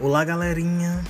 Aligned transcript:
Olá, 0.00 0.24
galerinha! 0.24 1.02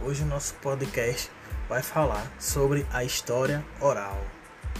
Hoje 0.00 0.22
o 0.22 0.26
nosso 0.26 0.54
podcast 0.62 1.28
vai 1.68 1.82
falar 1.82 2.24
sobre 2.38 2.86
a 2.92 3.02
história 3.02 3.66
oral. 3.80 4.24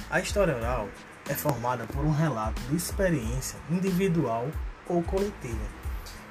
A 0.09 0.21
história 0.21 0.55
oral 0.55 0.89
é 1.29 1.35
formada 1.35 1.85
por 1.87 2.05
um 2.05 2.13
relato 2.13 2.63
de 2.71 2.77
experiência 2.77 3.59
individual 3.69 4.49
ou 4.87 5.03
coletiva 5.03 5.67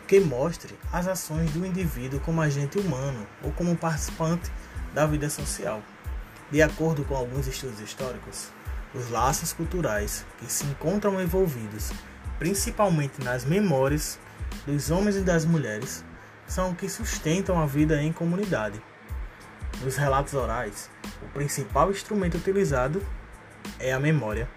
que 0.08 0.18
mostre 0.22 0.80
as 0.94 1.10
ações 1.10 1.52
do 1.52 1.66
indivíduo 1.66 2.22
como 2.22 2.42
agente 2.42 2.80
humano 2.80 3.28
ou 3.44 3.52
como 3.52 3.76
participante 3.76 4.50
da 4.94 5.06
vida 5.06 5.30
social. 5.30 5.82
De 6.50 6.62
acordo 6.62 7.04
com 7.04 7.18
alguns 7.18 7.48
estudos 7.48 7.82
históricos, 7.82 8.48
os 8.94 9.10
laços 9.10 9.52
culturais 9.52 10.26
que 10.38 10.50
se 10.50 10.66
encontram 10.68 11.22
envolvidos 11.22 11.92
principalmente 12.40 13.22
nas 13.22 13.44
memórias 13.44 14.18
dos 14.66 14.90
homens 14.90 15.18
e 15.18 15.22
das 15.22 15.44
mulheres 15.44 16.02
são 16.48 16.74
que 16.74 16.90
sustentam 16.90 17.62
a 17.62 17.66
vida 17.66 18.02
em 18.02 18.12
comunidade. 18.12 18.82
Nos 19.82 19.98
relatos 19.98 20.34
orais, 20.34 20.90
o 21.22 21.28
principal 21.28 21.92
instrumento 21.92 22.38
utilizado 22.38 23.02
é 23.80 23.92
a 23.92 24.00
memória. 24.00 24.48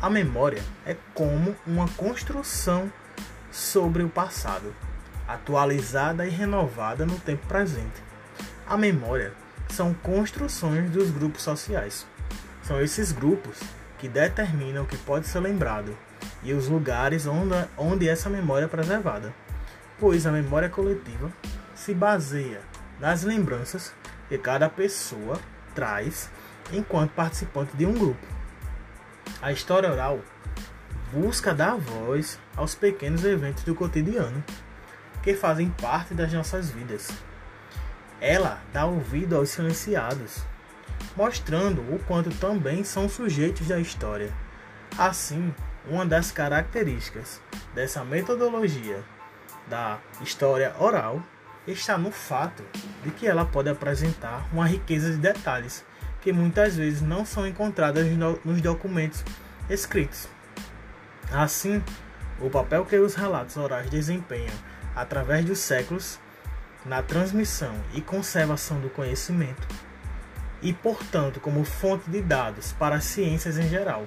A 0.00 0.08
memória 0.10 0.62
é 0.84 0.96
como 1.14 1.56
uma 1.66 1.88
construção 1.88 2.92
sobre 3.50 4.02
o 4.02 4.08
passado, 4.08 4.74
atualizada 5.26 6.26
e 6.26 6.30
renovada 6.30 7.06
no 7.06 7.18
tempo 7.18 7.46
presente. 7.46 8.02
A 8.66 8.76
memória 8.76 9.32
são 9.68 9.94
construções 9.94 10.90
dos 10.90 11.10
grupos 11.10 11.42
sociais. 11.42 12.06
São 12.62 12.80
esses 12.80 13.12
grupos 13.12 13.58
que 13.98 14.08
determinam 14.08 14.84
o 14.84 14.86
que 14.86 14.98
pode 14.98 15.26
ser 15.26 15.40
lembrado 15.40 15.96
e 16.42 16.52
os 16.52 16.68
lugares 16.68 17.26
onde, 17.26 17.54
onde 17.76 18.08
essa 18.08 18.28
memória 18.28 18.66
é 18.66 18.68
preservada 18.68 19.32
pois 19.98 20.26
a 20.26 20.32
memória 20.32 20.68
coletiva 20.68 21.32
se 21.74 21.94
baseia 21.94 22.60
nas 23.00 23.22
lembranças 23.22 23.92
que 24.28 24.38
cada 24.38 24.68
pessoa 24.68 25.38
traz 25.74 26.30
enquanto 26.72 27.12
participante 27.12 27.76
de 27.76 27.86
um 27.86 27.92
grupo. 27.92 28.26
A 29.40 29.52
história 29.52 29.90
oral 29.90 30.20
busca 31.12 31.54
dar 31.54 31.76
voz 31.76 32.38
aos 32.56 32.74
pequenos 32.74 33.24
eventos 33.24 33.62
do 33.62 33.74
cotidiano 33.74 34.42
que 35.22 35.34
fazem 35.34 35.70
parte 35.70 36.14
das 36.14 36.32
nossas 36.32 36.70
vidas. 36.70 37.10
Ela 38.20 38.60
dá 38.72 38.86
ouvido 38.86 39.36
aos 39.36 39.50
silenciados, 39.50 40.42
mostrando 41.16 41.80
o 41.94 41.98
quanto 42.06 42.30
também 42.36 42.82
são 42.82 43.08
sujeitos 43.08 43.68
da 43.68 43.78
história. 43.78 44.32
Assim, 44.96 45.54
uma 45.88 46.06
das 46.06 46.32
características 46.32 47.40
dessa 47.74 48.04
metodologia 48.04 49.02
da 49.68 49.98
história 50.20 50.74
oral 50.78 51.22
está 51.66 51.98
no 51.98 52.10
fato 52.10 52.62
de 53.02 53.10
que 53.10 53.26
ela 53.26 53.44
pode 53.44 53.68
apresentar 53.68 54.46
uma 54.52 54.66
riqueza 54.66 55.10
de 55.10 55.16
detalhes 55.16 55.84
que 56.20 56.32
muitas 56.32 56.76
vezes 56.76 57.02
não 57.02 57.24
são 57.24 57.46
encontradas 57.46 58.06
nos 58.44 58.60
documentos 58.60 59.24
escritos. 59.68 60.28
Assim, 61.32 61.82
o 62.40 62.50
papel 62.50 62.84
que 62.84 62.96
os 62.96 63.14
relatos 63.14 63.56
orais 63.56 63.88
desempenham 63.90 64.54
através 64.94 65.44
dos 65.44 65.58
séculos 65.58 66.18
na 66.84 67.02
transmissão 67.02 67.74
e 67.94 68.00
conservação 68.00 68.80
do 68.80 68.88
conhecimento 68.88 69.66
e, 70.62 70.72
portanto, 70.72 71.40
como 71.40 71.64
fonte 71.64 72.08
de 72.08 72.22
dados 72.22 72.72
para 72.72 72.96
as 72.96 73.04
ciências 73.04 73.58
em 73.58 73.68
geral. 73.68 74.06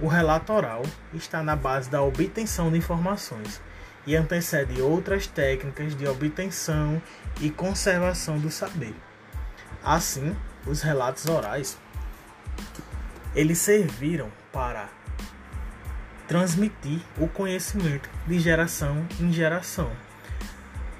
O 0.00 0.06
relato 0.06 0.52
oral 0.52 0.82
está 1.12 1.42
na 1.42 1.56
base 1.56 1.90
da 1.90 2.02
obtenção 2.02 2.70
de 2.70 2.78
informações 2.78 3.60
e 4.08 4.16
antecede 4.16 4.80
outras 4.80 5.26
técnicas 5.26 5.94
de 5.94 6.06
obtenção 6.06 7.00
e 7.42 7.50
conservação 7.50 8.38
do 8.38 8.50
saber. 8.50 8.94
Assim, 9.84 10.34
os 10.66 10.80
relatos 10.80 11.26
orais 11.26 11.76
eles 13.34 13.58
serviram 13.58 14.32
para 14.50 14.88
transmitir 16.26 17.02
o 17.18 17.28
conhecimento 17.28 18.08
de 18.26 18.40
geração 18.40 19.06
em 19.20 19.30
geração. 19.30 19.92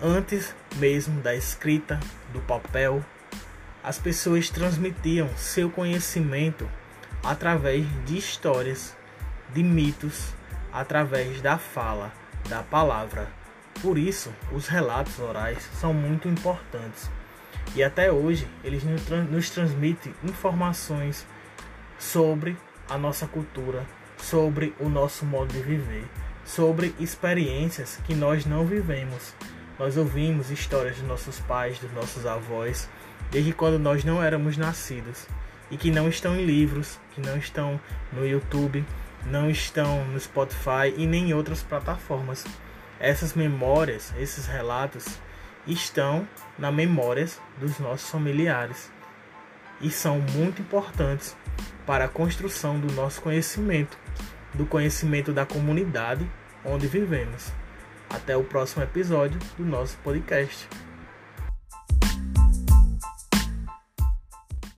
Antes 0.02 0.54
mesmo 0.76 1.22
da 1.22 1.34
escrita, 1.34 1.98
do 2.30 2.40
papel, 2.40 3.02
as 3.82 3.98
pessoas 3.98 4.50
transmitiam 4.50 5.34
seu 5.34 5.70
conhecimento 5.70 6.68
através 7.24 7.86
de 8.04 8.18
histórias, 8.18 8.94
de 9.54 9.62
mitos, 9.62 10.34
através 10.70 11.40
da 11.40 11.56
fala 11.56 12.12
da 12.48 12.62
palavra. 12.62 13.28
Por 13.80 13.96
isso, 13.96 14.32
os 14.52 14.66
relatos 14.66 15.18
orais 15.18 15.68
são 15.74 15.92
muito 15.92 16.28
importantes. 16.28 17.08
E 17.74 17.82
até 17.82 18.10
hoje, 18.10 18.48
eles 18.64 18.82
nos 19.30 19.50
transmitem 19.50 20.14
informações 20.24 21.26
sobre 21.98 22.56
a 22.88 22.96
nossa 22.96 23.26
cultura, 23.26 23.86
sobre 24.16 24.74
o 24.80 24.88
nosso 24.88 25.24
modo 25.24 25.52
de 25.52 25.60
viver, 25.60 26.04
sobre 26.44 26.94
experiências 26.98 28.00
que 28.04 28.14
nós 28.14 28.46
não 28.46 28.66
vivemos. 28.66 29.34
Nós 29.78 29.96
ouvimos 29.96 30.50
histórias 30.50 30.96
dos 30.96 31.06
nossos 31.06 31.38
pais, 31.40 31.78
dos 31.78 31.92
nossos 31.92 32.26
avós, 32.26 32.88
desde 33.30 33.52
quando 33.52 33.78
nós 33.78 34.02
não 34.02 34.22
éramos 34.22 34.56
nascidos 34.56 35.26
e 35.70 35.76
que 35.76 35.90
não 35.90 36.08
estão 36.08 36.34
em 36.34 36.44
livros, 36.44 36.98
que 37.14 37.20
não 37.20 37.36
estão 37.36 37.78
no 38.12 38.26
YouTube, 38.26 38.84
não 39.26 39.50
estão 39.50 40.04
no 40.06 40.18
Spotify 40.18 40.94
e 40.96 41.06
nem 41.06 41.30
em 41.30 41.34
outras 41.34 41.62
plataformas. 41.62 42.44
Essas 43.00 43.34
memórias, 43.34 44.12
esses 44.18 44.46
relatos 44.46 45.18
estão 45.66 46.26
na 46.58 46.72
memórias 46.72 47.40
dos 47.58 47.78
nossos 47.78 48.10
familiares 48.10 48.90
e 49.80 49.90
são 49.90 50.18
muito 50.20 50.62
importantes 50.62 51.36
para 51.86 52.06
a 52.06 52.08
construção 52.08 52.78
do 52.78 52.92
nosso 52.92 53.20
conhecimento, 53.20 53.96
do 54.54 54.66
conhecimento 54.66 55.32
da 55.32 55.46
comunidade 55.46 56.28
onde 56.64 56.86
vivemos. 56.86 57.52
Até 58.10 58.36
o 58.36 58.44
próximo 58.44 58.82
episódio 58.82 59.38
do 59.56 59.64
nosso 59.64 59.96
podcast. 59.98 60.68